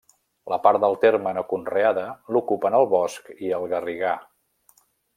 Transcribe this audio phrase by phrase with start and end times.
[0.53, 2.07] La part del terme no conreada
[2.37, 4.19] l'ocupen el bosc i el garrigar.